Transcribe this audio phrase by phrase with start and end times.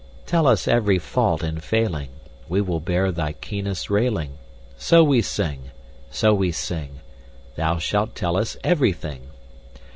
[0.25, 2.09] Tell us every fault and failing,
[2.49, 4.39] We will bear thy keenest railing,
[4.75, 5.69] So we sing
[6.09, 7.01] so we sing
[7.55, 9.27] Thou shalt tell us everything!